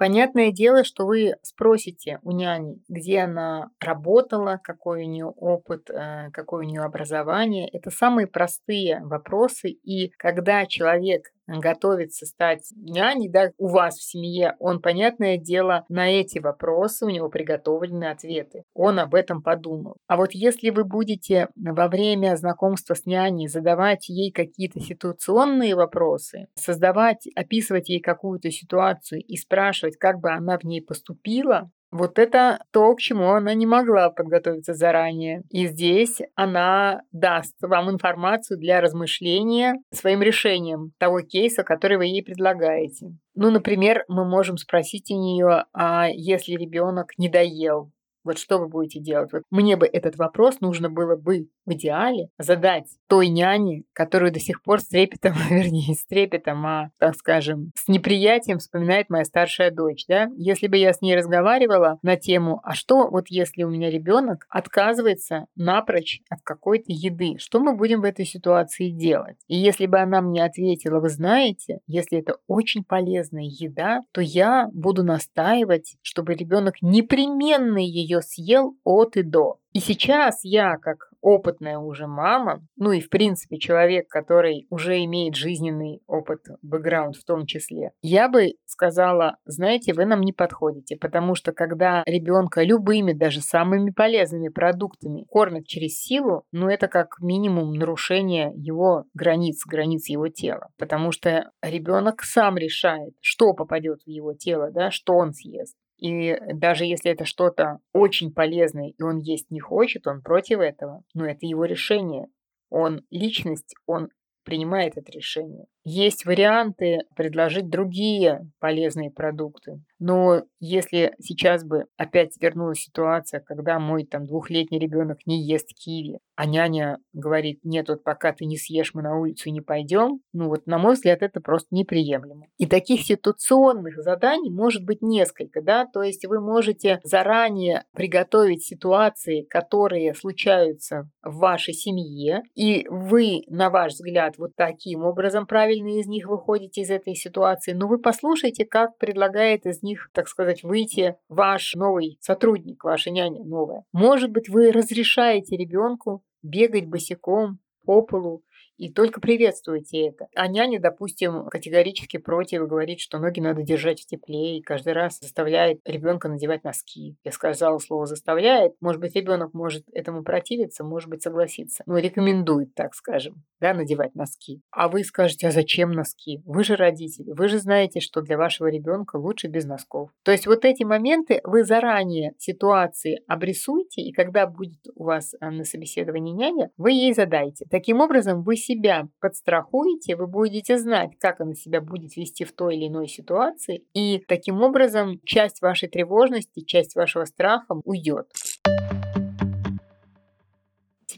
Понятное 0.00 0.50
дело, 0.50 0.82
что 0.82 1.04
вы 1.04 1.34
спросите 1.42 2.20
у 2.22 2.30
няни, 2.30 2.80
где 2.88 3.18
она 3.18 3.68
работала, 3.80 4.58
какой 4.62 5.04
у 5.04 5.06
нее 5.06 5.26
опыт, 5.26 5.90
э, 5.90 6.30
какое 6.32 6.64
у 6.64 6.66
нее 6.66 6.80
образование. 6.80 7.68
Это 7.68 7.90
самые 7.90 8.26
простые 8.26 9.00
вопросы. 9.02 9.68
И 9.68 10.08
когда 10.16 10.64
человек 10.64 11.32
готовится 11.58 12.26
стать 12.26 12.70
няней, 12.76 13.28
да, 13.28 13.50
у 13.58 13.68
вас 13.68 13.96
в 13.96 14.02
семье, 14.02 14.56
он, 14.58 14.80
понятное 14.80 15.36
дело, 15.36 15.84
на 15.88 16.08
эти 16.10 16.38
вопросы, 16.38 17.04
у 17.04 17.08
него 17.08 17.28
приготовлены 17.28 18.04
ответы. 18.04 18.64
Он 18.74 18.98
об 18.98 19.14
этом 19.14 19.42
подумал. 19.42 19.96
А 20.06 20.16
вот 20.16 20.32
если 20.32 20.70
вы 20.70 20.84
будете 20.84 21.48
во 21.56 21.88
время 21.88 22.36
знакомства 22.36 22.94
с 22.94 23.06
няней 23.06 23.48
задавать 23.48 24.08
ей 24.08 24.30
какие-то 24.30 24.80
ситуационные 24.80 25.74
вопросы, 25.74 26.46
создавать, 26.54 27.26
описывать 27.34 27.88
ей 27.88 28.00
какую-то 28.00 28.50
ситуацию 28.50 29.22
и 29.22 29.36
спрашивать, 29.36 29.96
как 29.96 30.20
бы 30.20 30.30
она 30.30 30.58
в 30.58 30.64
ней 30.64 30.82
поступила, 30.82 31.70
вот 31.90 32.18
это 32.18 32.64
то, 32.70 32.94
к 32.94 33.00
чему 33.00 33.30
она 33.32 33.54
не 33.54 33.66
могла 33.66 34.10
подготовиться 34.10 34.74
заранее. 34.74 35.42
И 35.50 35.66
здесь 35.66 36.20
она 36.34 37.02
даст 37.12 37.56
вам 37.60 37.90
информацию 37.90 38.58
для 38.58 38.80
размышления 38.80 39.76
своим 39.92 40.22
решением 40.22 40.92
того 40.98 41.20
кейса, 41.20 41.62
который 41.62 41.96
вы 41.96 42.06
ей 42.06 42.22
предлагаете. 42.22 43.14
Ну, 43.34 43.50
например, 43.50 44.04
мы 44.08 44.24
можем 44.24 44.56
спросить 44.56 45.10
у 45.10 45.14
нее, 45.14 45.64
а 45.72 46.08
если 46.08 46.52
ребенок 46.52 47.12
не 47.18 47.28
доел, 47.28 47.90
вот 48.24 48.38
что 48.38 48.58
вы 48.58 48.68
будете 48.68 49.00
делать? 49.00 49.32
Вот 49.32 49.42
мне 49.50 49.76
бы 49.76 49.86
этот 49.86 50.16
вопрос 50.16 50.60
нужно 50.60 50.90
было 50.90 51.16
бы 51.16 51.48
в 51.66 51.72
идеале 51.72 52.28
задать 52.38 52.86
той 53.08 53.28
няне, 53.28 53.84
которую 53.92 54.32
до 54.32 54.40
сих 54.40 54.62
пор 54.62 54.80
с 54.80 54.88
трепетом, 54.88 55.34
вернее, 55.50 55.94
с 55.94 56.04
трепетом, 56.06 56.66
а, 56.66 56.90
так 56.98 57.14
скажем, 57.14 57.72
с 57.74 57.88
неприятием 57.88 58.58
вспоминает 58.58 59.10
моя 59.10 59.24
старшая 59.24 59.70
дочь, 59.70 60.04
да? 60.06 60.28
Если 60.36 60.66
бы 60.66 60.76
я 60.76 60.92
с 60.92 61.00
ней 61.00 61.16
разговаривала 61.16 61.98
на 62.02 62.16
тему, 62.16 62.60
а 62.64 62.74
что 62.74 63.08
вот 63.08 63.26
если 63.28 63.62
у 63.62 63.70
меня 63.70 63.90
ребенок 63.90 64.46
отказывается 64.48 65.46
напрочь 65.56 66.20
от 66.28 66.40
какой-то 66.42 66.86
еды, 66.88 67.36
что 67.38 67.60
мы 67.60 67.74
будем 67.74 68.00
в 68.00 68.04
этой 68.04 68.26
ситуации 68.26 68.90
делать? 68.90 69.36
И 69.48 69.56
если 69.56 69.86
бы 69.86 69.98
она 69.98 70.20
мне 70.20 70.44
ответила, 70.44 71.00
вы 71.00 71.08
знаете, 71.08 71.80
если 71.86 72.18
это 72.18 72.36
очень 72.46 72.84
полезная 72.84 73.44
еда, 73.44 74.00
то 74.12 74.20
я 74.20 74.68
буду 74.72 75.02
настаивать, 75.02 75.96
чтобы 76.02 76.34
ребенок 76.34 76.76
непременно 76.82 77.78
ее 77.78 78.09
ее 78.10 78.22
съел 78.22 78.76
от 78.84 79.16
и 79.16 79.22
до. 79.22 79.60
И 79.72 79.78
сейчас 79.78 80.40
я, 80.42 80.78
как 80.78 81.10
опытная 81.20 81.78
уже 81.78 82.08
мама, 82.08 82.66
ну 82.76 82.90
и 82.90 83.00
в 83.00 83.08
принципе 83.08 83.58
человек, 83.58 84.08
который 84.08 84.66
уже 84.68 85.04
имеет 85.04 85.36
жизненный 85.36 86.02
опыт, 86.08 86.40
бэкграунд 86.62 87.14
в 87.14 87.24
том 87.24 87.46
числе, 87.46 87.92
я 88.02 88.28
бы 88.28 88.54
сказала, 88.66 89.36
знаете, 89.44 89.92
вы 89.92 90.06
нам 90.06 90.22
не 90.22 90.32
подходите, 90.32 90.96
потому 90.96 91.36
что 91.36 91.52
когда 91.52 92.02
ребенка 92.04 92.64
любыми, 92.64 93.12
даже 93.12 93.42
самыми 93.42 93.90
полезными 93.90 94.48
продуктами 94.48 95.24
кормят 95.28 95.68
через 95.68 96.00
силу, 96.00 96.42
ну 96.50 96.68
это 96.68 96.88
как 96.88 97.20
минимум 97.20 97.74
нарушение 97.74 98.52
его 98.56 99.04
границ, 99.14 99.62
границ 99.64 100.08
его 100.08 100.28
тела, 100.28 100.70
потому 100.78 101.12
что 101.12 101.50
ребенок 101.62 102.22
сам 102.22 102.56
решает, 102.56 103.14
что 103.20 103.52
попадет 103.52 104.02
в 104.04 104.08
его 104.08 104.34
тело, 104.34 104.72
да, 104.72 104.90
что 104.90 105.14
он 105.14 105.32
съест. 105.32 105.76
И 106.00 106.34
даже 106.54 106.86
если 106.86 107.10
это 107.10 107.26
что-то 107.26 107.78
очень 107.92 108.32
полезное, 108.32 108.88
и 108.96 109.02
он 109.02 109.18
есть 109.18 109.50
не 109.50 109.60
хочет, 109.60 110.06
он 110.06 110.22
против 110.22 110.60
этого, 110.60 111.04
но 111.14 111.26
это 111.26 111.46
его 111.46 111.66
решение. 111.66 112.26
Он 112.70 113.02
личность, 113.10 113.74
он 113.86 114.08
принимает 114.42 114.96
это 114.96 115.12
решение. 115.12 115.66
Есть 115.92 116.24
варианты 116.24 117.00
предложить 117.16 117.68
другие 117.68 118.48
полезные 118.60 119.10
продукты. 119.10 119.82
Но 119.98 120.44
если 120.60 121.14
сейчас 121.18 121.64
бы 121.64 121.86
опять 121.96 122.40
вернулась 122.40 122.78
ситуация, 122.78 123.40
когда 123.40 123.80
мой 123.80 124.04
там 124.06 124.24
двухлетний 124.24 124.78
ребенок 124.78 125.18
не 125.26 125.42
ест 125.42 125.74
киви, 125.74 126.20
а 126.36 126.46
няня 126.46 126.98
говорит, 127.12 127.60
нет, 127.64 127.88
вот 127.88 128.04
пока 128.04 128.32
ты 128.32 128.46
не 128.46 128.56
съешь, 128.56 128.94
мы 128.94 129.02
на 129.02 129.18
улицу 129.18 129.50
не 129.50 129.60
пойдем, 129.60 130.20
ну 130.32 130.48
вот, 130.48 130.66
на 130.66 130.78
мой 130.78 130.94
взгляд, 130.94 131.22
это 131.22 131.40
просто 131.40 131.74
неприемлемо. 131.74 132.46
И 132.56 132.66
таких 132.66 133.02
ситуационных 133.02 134.00
заданий 134.02 134.50
может 134.50 134.84
быть 134.84 135.02
несколько, 135.02 135.60
да, 135.60 135.86
то 135.86 136.02
есть 136.02 136.24
вы 136.24 136.40
можете 136.40 137.00
заранее 137.02 137.84
приготовить 137.94 138.64
ситуации, 138.64 139.42
которые 139.42 140.14
случаются 140.14 141.10
в 141.22 141.38
вашей 141.38 141.74
семье, 141.74 142.42
и 142.54 142.86
вы, 142.88 143.42
на 143.48 143.68
ваш 143.70 143.92
взгляд, 143.94 144.38
вот 144.38 144.52
таким 144.56 145.04
образом 145.04 145.46
правильно 145.46 145.79
из 145.88 146.06
них 146.06 146.28
выходите 146.28 146.82
из 146.82 146.90
этой 146.90 147.14
ситуации, 147.14 147.72
но 147.72 147.88
вы 147.88 147.98
послушайте, 147.98 148.64
как 148.64 148.98
предлагает 148.98 149.66
из 149.66 149.82
них, 149.82 150.10
так 150.12 150.28
сказать, 150.28 150.62
выйти 150.62 151.16
ваш 151.28 151.74
новый 151.74 152.18
сотрудник, 152.20 152.84
ваша 152.84 153.10
няня 153.10 153.44
новая. 153.44 153.84
Может 153.92 154.30
быть, 154.30 154.48
вы 154.48 154.72
разрешаете 154.72 155.56
ребенку 155.56 156.22
бегать 156.42 156.86
босиком 156.86 157.58
по 157.84 158.02
полу, 158.02 158.42
и 158.80 158.90
только 158.90 159.20
приветствуете 159.20 160.06
это. 160.06 160.28
А 160.34 160.48
няня, 160.48 160.80
допустим, 160.80 161.44
категорически 161.50 162.16
против 162.16 162.62
и 162.62 162.66
говорит, 162.66 163.00
что 163.00 163.18
ноги 163.18 163.38
надо 163.38 163.62
держать 163.62 164.00
в 164.00 164.06
тепле, 164.06 164.56
и 164.56 164.62
каждый 164.62 164.94
раз 164.94 165.18
заставляет 165.20 165.80
ребенка 165.84 166.28
надевать 166.28 166.64
носки. 166.64 167.14
Я 167.22 167.32
сказала 167.32 167.76
слово 167.78 168.06
«заставляет». 168.06 168.72
Может 168.80 169.02
быть, 169.02 169.14
ребенок 169.14 169.52
может 169.52 169.84
этому 169.92 170.22
противиться, 170.22 170.82
может 170.82 171.10
быть, 171.10 171.22
согласиться. 171.22 171.82
Но 171.84 171.98
рекомендует, 171.98 172.74
так 172.74 172.94
скажем, 172.94 173.42
да, 173.60 173.74
надевать 173.74 174.14
носки. 174.14 174.62
А 174.70 174.88
вы 174.88 175.04
скажете, 175.04 175.48
а 175.48 175.50
зачем 175.50 175.92
носки? 175.92 176.40
Вы 176.46 176.64
же 176.64 176.74
родители, 176.74 177.32
вы 177.32 177.48
же 177.48 177.58
знаете, 177.58 178.00
что 178.00 178.22
для 178.22 178.38
вашего 178.38 178.68
ребенка 178.68 179.16
лучше 179.16 179.48
без 179.48 179.66
носков. 179.66 180.08
То 180.24 180.32
есть 180.32 180.46
вот 180.46 180.64
эти 180.64 180.84
моменты 180.84 181.42
вы 181.44 181.64
заранее 181.64 182.32
ситуации 182.38 183.20
обрисуйте, 183.26 184.00
и 184.00 184.12
когда 184.12 184.46
будет 184.46 184.80
у 184.94 185.04
вас 185.04 185.34
э, 185.38 185.50
на 185.50 185.64
собеседовании 185.64 186.32
няня, 186.32 186.70
вы 186.78 186.92
ей 186.92 187.12
задайте. 187.12 187.66
Таким 187.70 188.00
образом, 188.00 188.42
вы 188.42 188.56
себя 188.70 189.08
подстрахуете, 189.20 190.16
вы 190.16 190.26
будете 190.26 190.78
знать, 190.78 191.10
как 191.18 191.40
она 191.40 191.54
себя 191.54 191.80
будет 191.80 192.16
вести 192.16 192.44
в 192.44 192.52
той 192.52 192.76
или 192.76 192.86
иной 192.86 193.08
ситуации, 193.08 193.84
и 193.94 194.22
таким 194.28 194.62
образом 194.62 195.20
часть 195.24 195.60
вашей 195.60 195.88
тревожности, 195.88 196.64
часть 196.64 196.94
вашего 196.94 197.24
страха 197.24 197.74
уйдет. 197.84 198.28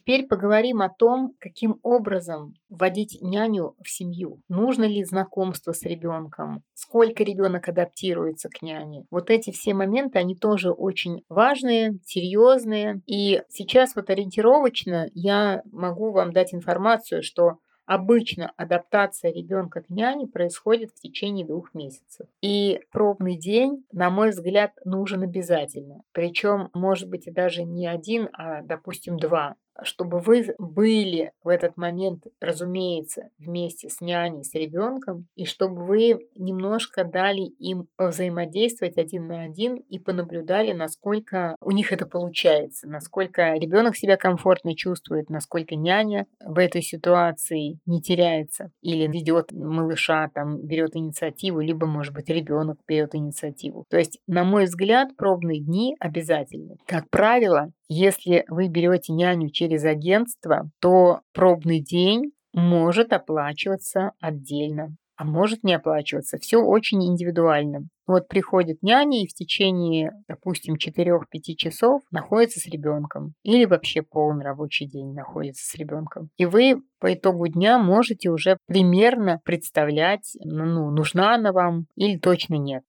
Теперь 0.02 0.26
поговорим 0.26 0.82
о 0.82 0.88
том, 0.88 1.32
каким 1.38 1.78
образом 1.84 2.54
вводить 2.68 3.18
няню 3.20 3.76
в 3.80 3.88
семью. 3.88 4.40
Нужно 4.48 4.82
ли 4.82 5.04
знакомство 5.04 5.70
с 5.70 5.84
ребенком? 5.84 6.64
Сколько 6.74 7.22
ребенок 7.22 7.68
адаптируется 7.68 8.48
к 8.48 8.62
няне? 8.62 9.04
Вот 9.12 9.30
эти 9.30 9.52
все 9.52 9.74
моменты, 9.74 10.18
они 10.18 10.34
тоже 10.34 10.72
очень 10.72 11.22
важные, 11.28 12.00
серьезные. 12.04 13.00
И 13.06 13.42
сейчас 13.48 13.94
вот 13.94 14.10
ориентировочно 14.10 15.08
я 15.14 15.62
могу 15.70 16.10
вам 16.10 16.32
дать 16.32 16.52
информацию, 16.52 17.22
что 17.22 17.58
Обычно 17.84 18.52
адаптация 18.56 19.32
ребенка 19.32 19.82
к 19.82 19.90
няне 19.90 20.26
происходит 20.26 20.92
в 20.92 21.00
течение 21.00 21.44
двух 21.44 21.74
месяцев. 21.74 22.26
И 22.40 22.80
пробный 22.92 23.36
день, 23.36 23.84
на 23.92 24.08
мой 24.08 24.30
взгляд, 24.30 24.72
нужен 24.84 25.22
обязательно. 25.22 26.02
Причем, 26.12 26.70
может 26.74 27.10
быть, 27.10 27.26
и 27.26 27.32
даже 27.32 27.64
не 27.64 27.86
один, 27.86 28.28
а, 28.32 28.62
допустим, 28.62 29.18
два 29.18 29.56
чтобы 29.84 30.20
вы 30.20 30.54
были 30.58 31.32
в 31.42 31.48
этот 31.48 31.76
момент, 31.76 32.24
разумеется, 32.40 33.28
вместе 33.38 33.88
с 33.88 34.00
няней, 34.00 34.44
с 34.44 34.54
ребенком, 34.54 35.26
и 35.34 35.44
чтобы 35.44 35.84
вы 35.84 36.28
немножко 36.36 37.04
дали 37.04 37.42
им 37.42 37.86
взаимодействовать 37.98 38.98
один 38.98 39.26
на 39.28 39.42
один 39.42 39.76
и 39.76 39.98
понаблюдали, 39.98 40.72
насколько 40.72 41.56
у 41.60 41.70
них 41.70 41.92
это 41.92 42.06
получается, 42.06 42.88
насколько 42.88 43.54
ребенок 43.54 43.96
себя 43.96 44.16
комфортно 44.16 44.74
чувствует, 44.74 45.30
насколько 45.30 45.76
няня 45.76 46.26
в 46.44 46.58
этой 46.58 46.82
ситуации 46.82 47.78
не 47.86 48.00
теряется 48.00 48.70
или 48.80 49.06
ведет 49.06 49.52
малыша, 49.52 50.28
там, 50.34 50.58
берет 50.58 50.96
инициативу, 50.96 51.60
либо, 51.60 51.86
может 51.86 52.14
быть, 52.14 52.28
ребенок 52.28 52.78
берет 52.86 53.14
инициативу. 53.14 53.84
То 53.88 53.98
есть, 53.98 54.18
на 54.26 54.44
мой 54.44 54.64
взгляд, 54.64 55.16
пробные 55.16 55.60
дни 55.60 55.96
обязательны. 56.00 56.76
Как 56.86 57.08
правило, 57.10 57.72
если 57.88 58.44
вы 58.48 58.68
берете 58.68 59.12
няню 59.12 59.50
через 59.50 59.84
агентство, 59.84 60.70
то 60.80 61.20
пробный 61.32 61.80
день 61.80 62.32
может 62.52 63.12
оплачиваться 63.12 64.12
отдельно, 64.20 64.96
а 65.16 65.24
может 65.24 65.62
не 65.62 65.74
оплачиваться. 65.74 66.38
Все 66.38 66.58
очень 66.58 67.04
индивидуально. 67.04 67.88
Вот 68.06 68.28
приходит 68.28 68.82
няня 68.82 69.22
и 69.22 69.28
в 69.28 69.34
течение, 69.34 70.10
допустим, 70.28 70.74
4-5 70.74 71.20
часов 71.56 72.02
находится 72.10 72.60
с 72.60 72.66
ребенком. 72.66 73.34
Или 73.42 73.64
вообще 73.64 74.02
полный 74.02 74.44
рабочий 74.44 74.86
день 74.86 75.12
находится 75.14 75.64
с 75.64 75.74
ребенком. 75.76 76.28
И 76.36 76.44
вы 76.44 76.82
по 76.98 77.14
итогу 77.14 77.46
дня 77.46 77.78
можете 77.78 78.30
уже 78.30 78.58
примерно 78.66 79.40
представлять, 79.44 80.36
ну, 80.44 80.90
нужна 80.90 81.34
она 81.34 81.52
вам 81.52 81.86
или 81.96 82.18
точно 82.18 82.56
нет. 82.56 82.82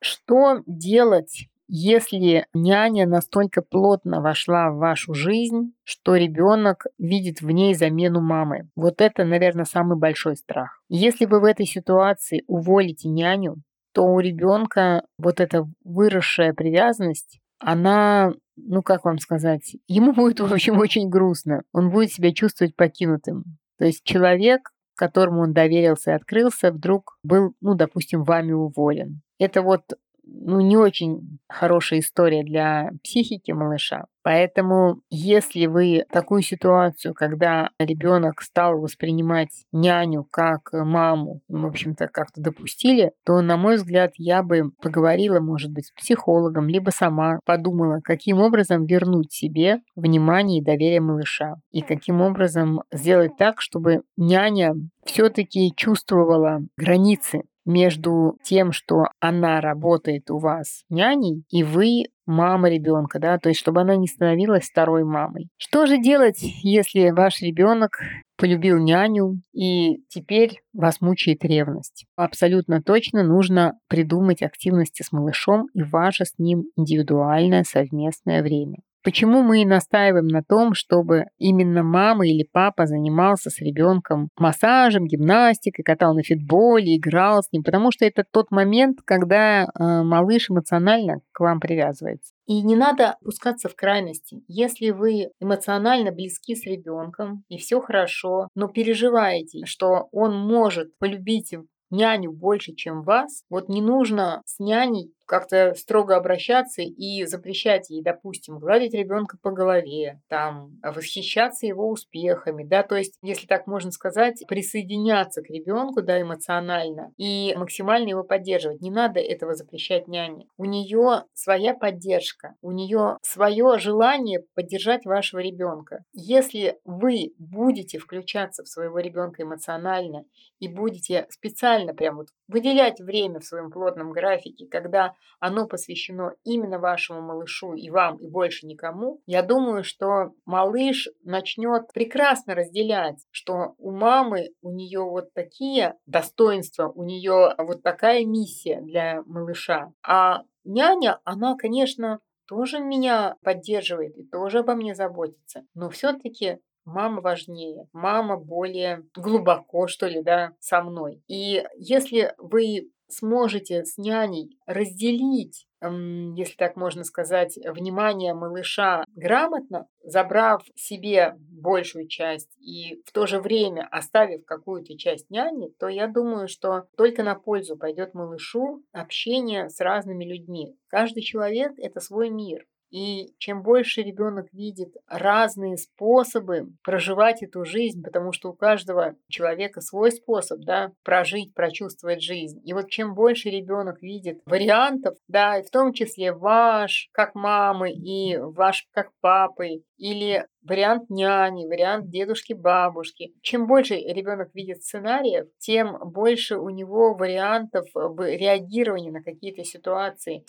Что 0.00 0.62
делать 0.66 1.48
если 1.68 2.46
няня 2.54 3.06
настолько 3.06 3.62
плотно 3.62 4.20
вошла 4.20 4.70
в 4.70 4.78
вашу 4.78 5.14
жизнь, 5.14 5.74
что 5.84 6.16
ребенок 6.16 6.86
видит 6.98 7.40
в 7.40 7.50
ней 7.50 7.74
замену 7.74 8.20
мамы. 8.20 8.70
Вот 8.74 9.00
это, 9.00 9.24
наверное, 9.24 9.66
самый 9.66 9.98
большой 9.98 10.36
страх. 10.36 10.80
Если 10.88 11.26
вы 11.26 11.40
в 11.40 11.44
этой 11.44 11.66
ситуации 11.66 12.44
уволите 12.46 13.08
няню, 13.08 13.56
то 13.92 14.04
у 14.04 14.20
ребенка 14.20 15.04
вот 15.18 15.40
эта 15.40 15.66
выросшая 15.84 16.54
привязанность, 16.54 17.38
она, 17.58 18.32
ну 18.56 18.82
как 18.82 19.04
вам 19.04 19.18
сказать, 19.18 19.76
ему 19.86 20.12
будет, 20.12 20.40
в 20.40 20.52
общем, 20.52 20.78
очень 20.78 21.08
грустно. 21.08 21.62
Он 21.72 21.90
будет 21.90 22.12
себя 22.12 22.32
чувствовать 22.32 22.76
покинутым. 22.76 23.44
То 23.78 23.84
есть 23.84 24.02
человек, 24.04 24.70
которому 24.96 25.42
он 25.42 25.52
доверился 25.52 26.10
и 26.10 26.14
открылся, 26.14 26.72
вдруг 26.72 27.18
был, 27.22 27.54
ну, 27.60 27.74
допустим, 27.74 28.24
вами 28.24 28.52
уволен. 28.52 29.20
Это 29.38 29.62
вот 29.62 29.82
ну, 30.30 30.60
не 30.60 30.76
очень 30.76 31.38
хорошая 31.48 32.00
история 32.00 32.42
для 32.42 32.90
психики 33.02 33.52
малыша. 33.52 34.06
Поэтому, 34.22 35.00
если 35.08 35.66
вы 35.66 36.04
такую 36.10 36.42
ситуацию, 36.42 37.14
когда 37.14 37.70
ребенок 37.78 38.42
стал 38.42 38.78
воспринимать 38.78 39.48
няню 39.72 40.26
как 40.30 40.70
маму, 40.72 41.40
в 41.48 41.64
общем-то, 41.64 42.08
как-то 42.08 42.42
допустили, 42.42 43.12
то, 43.24 43.40
на 43.40 43.56
мой 43.56 43.76
взгляд, 43.76 44.12
я 44.16 44.42
бы 44.42 44.70
поговорила, 44.82 45.40
может 45.40 45.70
быть, 45.72 45.86
с 45.86 45.92
психологом, 45.92 46.68
либо 46.68 46.90
сама 46.90 47.40
подумала, 47.46 48.00
каким 48.04 48.40
образом 48.40 48.84
вернуть 48.84 49.32
себе 49.32 49.80
внимание 49.96 50.60
и 50.60 50.64
доверие 50.64 51.00
малыша. 51.00 51.56
И 51.70 51.80
каким 51.80 52.20
образом 52.20 52.82
сделать 52.92 53.36
так, 53.38 53.60
чтобы 53.60 54.02
няня 54.16 54.74
все-таки 55.04 55.72
чувствовала 55.74 56.60
границы 56.76 57.44
между 57.68 58.38
тем, 58.42 58.72
что 58.72 59.04
она 59.20 59.60
работает 59.60 60.30
у 60.30 60.38
вас 60.38 60.84
няней, 60.88 61.44
и 61.50 61.62
вы 61.62 62.06
мама 62.24 62.70
ребенка, 62.70 63.18
да, 63.18 63.38
то 63.38 63.50
есть 63.50 63.60
чтобы 63.60 63.82
она 63.82 63.94
не 63.94 64.06
становилась 64.06 64.68
второй 64.70 65.04
мамой. 65.04 65.48
Что 65.58 65.86
же 65.86 65.98
делать, 65.98 66.38
если 66.62 67.10
ваш 67.10 67.40
ребенок 67.42 68.00
полюбил 68.36 68.78
няню 68.78 69.40
и 69.52 69.98
теперь 70.08 70.62
вас 70.72 71.00
мучает 71.00 71.44
ревность? 71.44 72.06
Абсолютно 72.16 72.82
точно 72.82 73.22
нужно 73.22 73.74
придумать 73.88 74.42
активности 74.42 75.02
с 75.02 75.12
малышом 75.12 75.66
и 75.74 75.82
ваше 75.82 76.24
с 76.24 76.38
ним 76.38 76.64
индивидуальное 76.76 77.64
совместное 77.64 78.42
время. 78.42 78.78
Почему 79.04 79.42
мы 79.42 79.62
и 79.62 79.66
настаиваем 79.66 80.26
на 80.26 80.42
том, 80.42 80.74
чтобы 80.74 81.26
именно 81.38 81.82
мама 81.82 82.26
или 82.26 82.46
папа 82.50 82.86
занимался 82.86 83.50
с 83.50 83.60
ребенком 83.60 84.28
массажем, 84.36 85.06
гимнастикой, 85.06 85.84
катал 85.84 86.14
на 86.14 86.22
фитболе, 86.22 86.96
играл 86.96 87.42
с 87.42 87.52
ним? 87.52 87.62
Потому 87.62 87.92
что 87.92 88.04
это 88.04 88.24
тот 88.30 88.50
момент, 88.50 88.98
когда 89.04 89.64
э, 89.64 89.66
малыш 90.02 90.50
эмоционально 90.50 91.20
к 91.32 91.40
вам 91.40 91.60
привязывается. 91.60 92.32
И 92.46 92.62
не 92.62 92.76
надо 92.76 93.16
пускаться 93.22 93.68
в 93.68 93.76
крайности. 93.76 94.42
Если 94.48 94.90
вы 94.90 95.28
эмоционально 95.40 96.12
близки 96.12 96.54
с 96.54 96.64
ребенком 96.64 97.44
и 97.48 97.58
все 97.58 97.80
хорошо, 97.80 98.48
но 98.54 98.68
переживаете, 98.68 99.66
что 99.66 100.08
он 100.12 100.34
может 100.34 100.96
полюбить 100.98 101.54
няню 101.90 102.32
больше, 102.32 102.74
чем 102.74 103.02
вас, 103.02 103.44
вот 103.48 103.68
не 103.68 103.80
нужно 103.80 104.42
с 104.44 104.58
няней 104.58 105.12
как-то 105.28 105.74
строго 105.74 106.16
обращаться 106.16 106.82
и 106.82 107.24
запрещать 107.26 107.90
ей, 107.90 108.02
допустим, 108.02 108.58
гладить 108.58 108.94
ребенка 108.94 109.36
по 109.40 109.50
голове, 109.50 110.20
там, 110.28 110.80
восхищаться 110.82 111.66
его 111.66 111.88
успехами, 111.90 112.64
да, 112.64 112.82
то 112.82 112.96
есть, 112.96 113.18
если 113.22 113.46
так 113.46 113.66
можно 113.66 113.90
сказать, 113.92 114.42
присоединяться 114.48 115.42
к 115.42 115.50
ребенку, 115.50 116.02
да, 116.02 116.20
эмоционально 116.20 117.12
и 117.18 117.54
максимально 117.56 118.08
его 118.08 118.24
поддерживать. 118.24 118.80
Не 118.80 118.90
надо 118.90 119.20
этого 119.20 119.54
запрещать 119.54 120.08
няне. 120.08 120.46
У 120.56 120.64
нее 120.64 121.24
своя 121.34 121.74
поддержка, 121.74 122.54
у 122.62 122.72
нее 122.72 123.18
свое 123.22 123.78
желание 123.78 124.44
поддержать 124.54 125.04
вашего 125.04 125.40
ребенка. 125.40 126.04
Если 126.12 126.78
вы 126.84 127.34
будете 127.38 127.98
включаться 127.98 128.64
в 128.64 128.68
своего 128.68 128.98
ребенка 128.98 129.42
эмоционально 129.42 130.24
и 130.58 130.68
будете 130.68 131.26
специально 131.28 131.94
прям 131.94 132.16
вот 132.16 132.28
выделять 132.48 133.00
время 133.00 133.40
в 133.40 133.44
своем 133.44 133.70
плотном 133.70 134.10
графике, 134.10 134.66
когда 134.66 135.14
оно 135.38 135.66
посвящено 135.66 136.34
именно 136.44 136.78
вашему 136.78 137.20
малышу 137.20 137.74
и 137.74 137.90
вам, 137.90 138.16
и 138.16 138.26
больше 138.26 138.66
никому, 138.66 139.20
я 139.26 139.42
думаю, 139.42 139.84
что 139.84 140.32
малыш 140.46 141.08
начнет 141.22 141.92
прекрасно 141.92 142.54
разделять, 142.54 143.26
что 143.30 143.74
у 143.78 143.92
мамы, 143.92 144.50
у 144.62 144.72
нее 144.72 145.00
вот 145.00 145.32
такие 145.34 145.94
достоинства, 146.06 146.88
у 146.88 147.04
нее 147.04 147.54
вот 147.58 147.82
такая 147.82 148.24
миссия 148.24 148.80
для 148.80 149.22
малыша. 149.26 149.92
А 150.02 150.42
няня, 150.64 151.20
она, 151.24 151.56
конечно, 151.56 152.20
тоже 152.48 152.80
меня 152.80 153.36
поддерживает 153.42 154.16
и 154.16 154.24
тоже 154.24 154.60
обо 154.60 154.74
мне 154.74 154.94
заботится. 154.94 155.64
Но 155.74 155.90
все-таки 155.90 156.58
мама 156.88 157.20
важнее, 157.20 157.86
мама 157.92 158.36
более 158.36 159.04
глубоко, 159.14 159.86
что 159.86 160.06
ли, 160.06 160.22
да, 160.22 160.52
со 160.58 160.82
мной. 160.82 161.22
И 161.28 161.64
если 161.76 162.34
вы 162.38 162.90
сможете 163.10 163.84
с 163.84 163.96
няней 163.96 164.58
разделить, 164.66 165.66
если 165.80 166.56
так 166.58 166.76
можно 166.76 167.04
сказать, 167.04 167.56
внимание 167.56 168.34
малыша 168.34 169.04
грамотно, 169.14 169.86
забрав 170.02 170.62
себе 170.74 171.36
большую 171.38 172.08
часть 172.08 172.50
и 172.58 173.00
в 173.06 173.12
то 173.12 173.26
же 173.26 173.40
время 173.40 173.88
оставив 173.90 174.44
какую-то 174.44 174.98
часть 174.98 175.30
няни, 175.30 175.70
то 175.78 175.88
я 175.88 176.06
думаю, 176.08 176.48
что 176.48 176.88
только 176.96 177.22
на 177.22 177.34
пользу 177.34 177.76
пойдет 177.76 178.12
малышу 178.12 178.82
общение 178.92 179.70
с 179.70 179.80
разными 179.80 180.24
людьми. 180.24 180.76
Каждый 180.88 181.22
человек– 181.22 181.72
это 181.78 182.00
свой 182.00 182.28
мир. 182.28 182.66
И 182.90 183.34
чем 183.38 183.62
больше 183.62 184.02
ребенок 184.02 184.46
видит 184.52 184.94
разные 185.06 185.76
способы 185.76 186.68
проживать 186.82 187.42
эту 187.42 187.64
жизнь, 187.64 188.02
потому 188.02 188.32
что 188.32 188.50
у 188.50 188.54
каждого 188.54 189.16
человека 189.28 189.80
свой 189.80 190.10
способ, 190.10 190.60
да, 190.60 190.92
прожить, 191.04 191.54
прочувствовать 191.54 192.22
жизнь. 192.22 192.60
И 192.64 192.72
вот 192.72 192.88
чем 192.88 193.14
больше 193.14 193.50
ребенок 193.50 194.00
видит 194.02 194.40
вариантов, 194.46 195.16
да, 195.28 195.62
в 195.62 195.70
том 195.70 195.92
числе 195.92 196.32
ваш 196.32 197.08
как 197.12 197.34
мамы 197.34 197.92
и 197.92 198.36
ваш 198.36 198.86
как 198.92 199.10
папы, 199.20 199.82
или 199.98 200.46
вариант 200.62 201.10
няни, 201.10 201.66
вариант 201.66 202.08
дедушки, 202.08 202.52
бабушки. 202.52 203.32
Чем 203.42 203.66
больше 203.66 203.96
ребенок 203.96 204.54
видит 204.54 204.82
сценариев, 204.82 205.46
тем 205.58 205.98
больше 206.10 206.56
у 206.56 206.70
него 206.70 207.14
вариантов 207.14 207.86
реагирования 207.94 209.10
на 209.10 209.22
какие-то 209.22 209.64
ситуации. 209.64 210.44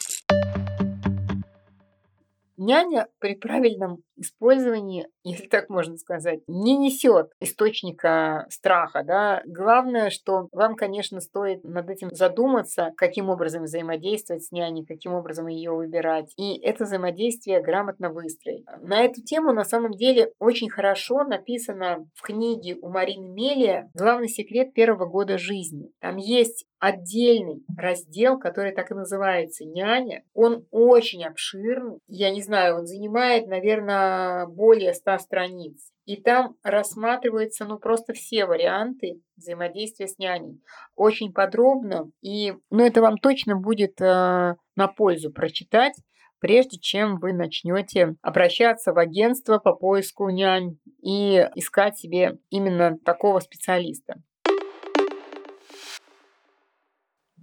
Няня 2.61 3.07
при 3.19 3.35
правильном 3.35 4.03
использовании, 4.19 5.07
если 5.23 5.47
так 5.47 5.69
можно 5.69 5.97
сказать, 5.97 6.41
не 6.47 6.77
несет 6.77 7.31
источника 7.39 8.45
страха. 8.49 9.03
Да? 9.03 9.41
Главное, 9.45 10.09
что 10.09 10.47
вам, 10.51 10.75
конечно, 10.75 11.21
стоит 11.21 11.63
над 11.63 11.89
этим 11.89 12.09
задуматься, 12.11 12.91
каким 12.97 13.29
образом 13.29 13.63
взаимодействовать 13.63 14.43
с 14.43 14.51
няней, 14.51 14.85
каким 14.85 15.13
образом 15.13 15.47
ее 15.47 15.71
выбирать. 15.71 16.33
И 16.37 16.59
это 16.59 16.85
взаимодействие 16.85 17.61
грамотно 17.61 18.09
выстроить. 18.09 18.65
На 18.81 19.01
эту 19.01 19.21
тему, 19.21 19.53
на 19.53 19.63
самом 19.63 19.91
деле, 19.91 20.31
очень 20.39 20.69
хорошо 20.69 21.23
написано 21.23 22.07
в 22.15 22.21
книге 22.21 22.77
у 22.81 22.89
Марины 22.89 23.29
Мелия 23.29 23.89
«Главный 23.93 24.29
секрет 24.29 24.73
первого 24.73 25.05
года 25.05 25.37
жизни». 25.37 25.91
Там 25.99 26.17
есть 26.17 26.65
отдельный 26.79 27.63
раздел, 27.77 28.39
который 28.39 28.71
так 28.71 28.91
и 28.91 28.95
называется 28.95 29.65
«Няня». 29.65 30.23
Он 30.33 30.65
очень 30.71 31.23
обширный. 31.25 31.99
Я 32.07 32.31
не 32.31 32.41
знаю, 32.41 32.77
он 32.77 32.85
занимает, 32.85 33.47
наверное, 33.47 34.08
более 34.47 34.93
100 34.93 35.17
страниц. 35.19 35.91
И 36.05 36.21
там 36.21 36.55
рассматриваются 36.63 37.65
ну, 37.65 37.77
просто 37.77 38.13
все 38.13 38.45
варианты 38.45 39.21
взаимодействия 39.35 40.07
с 40.07 40.17
няней. 40.17 40.61
Очень 40.95 41.33
подробно. 41.33 42.11
И 42.21 42.53
ну, 42.69 42.83
это 42.83 43.01
вам 43.01 43.17
точно 43.17 43.55
будет 43.55 44.01
э, 44.01 44.55
на 44.75 44.87
пользу 44.87 45.31
прочитать 45.31 45.93
прежде 46.39 46.77
чем 46.79 47.19
вы 47.19 47.33
начнете 47.33 48.15
обращаться 48.21 48.93
в 48.93 48.97
агентство 48.97 49.59
по 49.59 49.73
поиску 49.73 50.29
нянь 50.29 50.77
и 51.01 51.47
искать 51.55 51.97
себе 51.97 52.39
именно 52.49 52.97
такого 52.99 53.39
специалиста. 53.39 54.21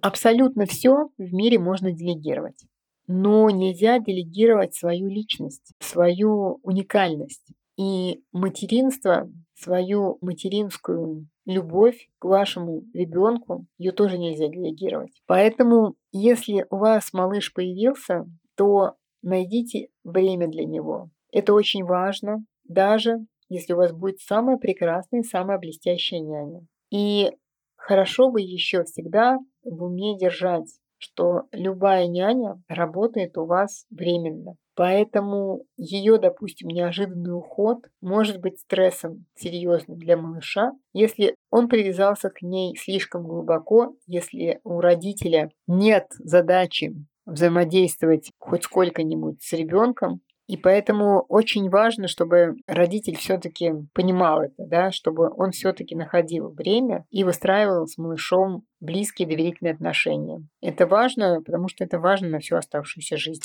Абсолютно 0.02 0.66
все 0.66 1.08
в 1.18 1.34
мире 1.34 1.58
можно 1.58 1.90
делегировать. 1.90 2.64
Но 3.06 3.50
нельзя 3.50 3.98
делегировать 3.98 4.74
свою 4.74 5.08
личность, 5.08 5.72
свою 5.80 6.58
уникальность. 6.62 7.46
И 7.78 8.22
материнство, 8.32 9.30
свою 9.54 10.18
материнскую 10.20 11.28
любовь 11.44 12.08
к 12.18 12.24
вашему 12.24 12.84
ребенку, 12.94 13.66
ее 13.78 13.92
тоже 13.92 14.18
нельзя 14.18 14.48
делегировать. 14.48 15.12
Поэтому, 15.26 15.94
если 16.10 16.66
у 16.70 16.76
вас 16.76 17.12
малыш 17.12 17.52
появился, 17.52 18.26
то 18.56 18.94
найдите 19.22 19.88
время 20.04 20.48
для 20.48 20.64
него. 20.64 21.10
Это 21.32 21.52
очень 21.52 21.84
важно, 21.84 22.44
даже 22.64 23.26
если 23.48 23.74
у 23.74 23.76
вас 23.76 23.92
будет 23.92 24.20
самая 24.20 24.56
прекрасная, 24.56 25.22
самая 25.22 25.58
блестящая 25.58 26.20
няня. 26.20 26.66
И 26.90 27.30
хорошо 27.76 28.30
бы 28.30 28.40
еще 28.40 28.84
всегда 28.84 29.38
в 29.62 29.84
уме 29.84 30.18
держать, 30.18 30.68
что 30.98 31.44
любая 31.52 32.06
няня 32.06 32.62
работает 32.68 33.36
у 33.38 33.44
вас 33.44 33.86
временно. 33.90 34.56
Поэтому 34.74 35.64
ее, 35.78 36.18
допустим, 36.18 36.68
неожиданный 36.68 37.34
уход 37.34 37.78
может 38.02 38.40
быть 38.40 38.60
стрессом 38.60 39.24
серьезным 39.34 39.98
для 39.98 40.18
малыша, 40.18 40.72
если 40.92 41.34
он 41.50 41.68
привязался 41.68 42.28
к 42.28 42.42
ней 42.42 42.76
слишком 42.76 43.24
глубоко, 43.26 43.96
если 44.06 44.60
у 44.64 44.80
родителя 44.80 45.50
нет 45.66 46.08
задачи 46.18 46.94
взаимодействовать 47.24 48.30
хоть 48.38 48.64
сколько-нибудь 48.64 49.42
с 49.42 49.52
ребенком, 49.54 50.20
и 50.46 50.56
поэтому 50.56 51.22
очень 51.28 51.68
важно, 51.68 52.06
чтобы 52.06 52.56
родитель 52.68 53.16
все-таки 53.16 53.72
понимал 53.92 54.42
это, 54.42 54.64
да, 54.66 54.92
чтобы 54.92 55.28
он 55.36 55.50
все-таки 55.50 55.96
находил 55.96 56.50
время 56.50 57.04
и 57.10 57.24
выстраивал 57.24 57.86
с 57.86 57.98
малышом 57.98 58.64
близкие 58.80 59.26
доверительные 59.26 59.74
отношения. 59.74 60.46
Это 60.60 60.86
важно, 60.86 61.42
потому 61.44 61.68
что 61.68 61.82
это 61.82 61.98
важно 61.98 62.28
на 62.28 62.38
всю 62.38 62.56
оставшуюся 62.56 63.16
жизнь. 63.16 63.42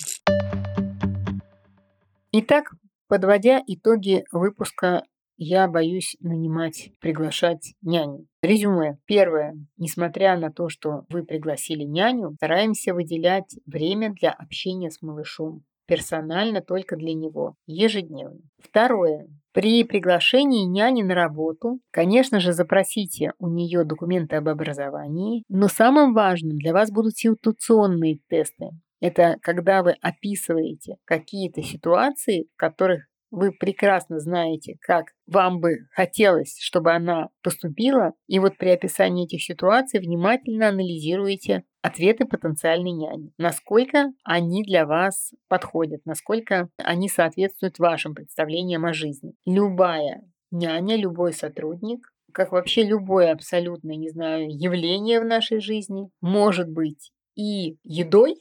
Итак, 2.33 2.71
подводя 3.07 3.61
итоги 3.65 4.23
выпуска 4.31 5.03
я 5.43 5.67
боюсь 5.67 6.15
нанимать, 6.19 6.91
приглашать 6.99 7.73
няню. 7.81 8.27
Резюме. 8.43 8.99
Первое. 9.05 9.55
Несмотря 9.75 10.37
на 10.37 10.51
то, 10.51 10.69
что 10.69 11.05
вы 11.09 11.23
пригласили 11.23 11.81
няню, 11.81 12.35
стараемся 12.35 12.93
выделять 12.93 13.55
время 13.65 14.13
для 14.13 14.31
общения 14.31 14.91
с 14.91 15.01
малышом 15.01 15.63
персонально 15.91 16.61
только 16.61 16.95
для 16.95 17.13
него, 17.13 17.55
ежедневно. 17.67 18.39
Второе. 18.59 19.27
При 19.51 19.83
приглашении 19.83 20.63
няни 20.63 21.03
на 21.03 21.13
работу, 21.13 21.81
конечно 21.91 22.39
же, 22.39 22.53
запросите 22.53 23.33
у 23.39 23.49
нее 23.49 23.83
документы 23.83 24.37
об 24.37 24.47
образовании, 24.47 25.43
но 25.49 25.67
самым 25.67 26.13
важным 26.13 26.57
для 26.59 26.71
вас 26.71 26.91
будут 26.91 27.17
ситуационные 27.17 28.19
тесты. 28.29 28.69
Это 29.01 29.35
когда 29.41 29.83
вы 29.83 29.97
описываете 30.01 30.95
какие-то 31.03 31.61
ситуации, 31.61 32.45
в 32.55 32.57
которых 32.57 33.07
вы 33.31 33.51
прекрасно 33.51 34.19
знаете, 34.19 34.75
как 34.81 35.07
вам 35.25 35.59
бы 35.59 35.87
хотелось, 35.91 36.57
чтобы 36.59 36.91
она 36.91 37.29
поступила, 37.41 38.13
и 38.27 38.39
вот 38.39 38.57
при 38.57 38.69
описании 38.69 39.25
этих 39.25 39.41
ситуаций 39.43 39.99
внимательно 39.99 40.67
анализируете 40.67 41.63
ответы 41.81 42.25
потенциальной 42.25 42.91
няни. 42.91 43.31
Насколько 43.37 44.11
они 44.23 44.63
для 44.63 44.85
вас 44.85 45.31
подходят, 45.47 46.01
насколько 46.05 46.69
они 46.77 47.09
соответствуют 47.09 47.79
вашим 47.79 48.13
представлениям 48.13 48.85
о 48.85 48.93
жизни. 48.93 49.33
Любая 49.45 50.21
няня, 50.51 50.95
любой 50.95 51.33
сотрудник 51.33 52.11
как 52.31 52.51
вообще 52.51 52.83
любое 52.83 53.31
абсолютно, 53.31 53.91
не 53.91 54.09
знаю, 54.09 54.47
явление 54.49 55.19
в 55.19 55.25
нашей 55.25 55.59
жизни 55.59 56.09
может 56.21 56.69
быть 56.69 57.11
и 57.35 57.77
едой, 57.83 58.35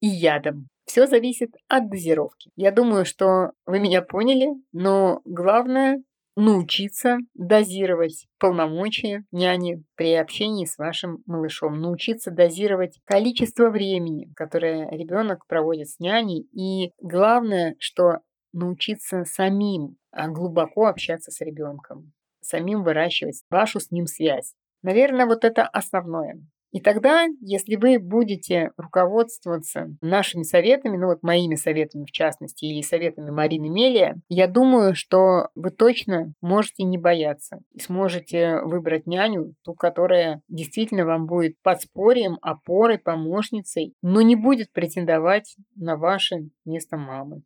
и 0.00 0.06
ядом. 0.06 0.68
Все 0.90 1.06
зависит 1.06 1.54
от 1.68 1.88
дозировки. 1.88 2.50
Я 2.56 2.72
думаю, 2.72 3.04
что 3.04 3.52
вы 3.64 3.78
меня 3.78 4.02
поняли, 4.02 4.48
но 4.72 5.20
главное 5.24 6.02
научиться 6.34 7.18
дозировать 7.34 8.26
полномочия 8.40 9.24
няни 9.30 9.84
при 9.94 10.14
общении 10.14 10.64
с 10.64 10.78
вашим 10.78 11.22
малышом, 11.26 11.80
научиться 11.80 12.32
дозировать 12.32 12.98
количество 13.04 13.70
времени, 13.70 14.32
которое 14.34 14.90
ребенок 14.90 15.46
проводит 15.46 15.90
с 15.90 16.00
няней, 16.00 16.48
и 16.52 16.90
главное, 17.00 17.76
что 17.78 18.18
научиться 18.52 19.24
самим 19.24 19.94
а, 20.10 20.26
глубоко 20.26 20.86
общаться 20.86 21.30
с 21.30 21.40
ребенком, 21.40 22.10
самим 22.40 22.82
выращивать 22.82 23.44
вашу 23.48 23.78
с 23.78 23.92
ним 23.92 24.06
связь. 24.06 24.54
Наверное, 24.82 25.26
вот 25.26 25.44
это 25.44 25.62
основное. 25.68 26.40
И 26.72 26.80
тогда, 26.80 27.26
если 27.40 27.76
вы 27.76 27.98
будете 27.98 28.70
руководствоваться 28.76 29.94
нашими 30.00 30.42
советами, 30.42 30.96
ну 30.96 31.08
вот 31.08 31.22
моими 31.22 31.56
советами 31.56 32.04
в 32.04 32.12
частности, 32.12 32.64
или 32.64 32.82
советами 32.82 33.30
Марины 33.30 33.68
Мелия, 33.68 34.20
я 34.28 34.46
думаю, 34.46 34.94
что 34.94 35.48
вы 35.54 35.70
точно 35.70 36.32
можете 36.40 36.84
не 36.84 36.98
бояться 36.98 37.60
и 37.72 37.80
сможете 37.80 38.60
выбрать 38.62 39.06
няню, 39.06 39.54
ту, 39.64 39.74
которая 39.74 40.42
действительно 40.48 41.04
вам 41.04 41.26
будет 41.26 41.56
подспорьем, 41.62 42.38
опорой, 42.40 42.98
помощницей, 42.98 43.94
но 44.02 44.20
не 44.22 44.36
будет 44.36 44.72
претендовать 44.72 45.56
на 45.74 45.96
ваше 45.96 46.50
место 46.64 46.96
мамы. 46.96 47.42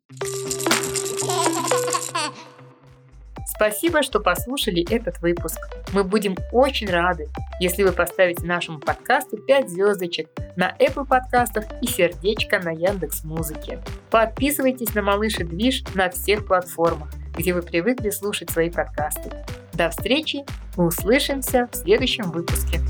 Спасибо, 3.46 4.02
что 4.02 4.20
послушали 4.20 4.84
этот 4.90 5.20
выпуск. 5.20 5.58
Мы 5.92 6.04
будем 6.04 6.36
очень 6.52 6.88
рады, 6.88 7.28
если 7.60 7.82
вы 7.82 7.92
поставите 7.92 8.44
нашему 8.46 8.80
подкасту 8.80 9.36
5 9.36 9.70
звездочек 9.70 10.28
на 10.56 10.74
Apple 10.78 11.06
подкастах 11.06 11.64
и 11.82 11.86
сердечко 11.86 12.58
на 12.58 12.70
Яндекс 12.70 13.24
Музыке. 13.24 13.80
Подписывайтесь 14.10 14.94
на 14.94 15.02
Малыш 15.02 15.38
и 15.38 15.44
Движ 15.44 15.84
на 15.94 16.10
всех 16.10 16.46
платформах, 16.46 17.10
где 17.36 17.52
вы 17.52 17.62
привыкли 17.62 18.10
слушать 18.10 18.50
свои 18.50 18.70
подкасты. 18.70 19.30
До 19.72 19.90
встречи, 19.90 20.44
услышимся 20.76 21.68
в 21.70 21.76
следующем 21.76 22.30
выпуске. 22.30 22.80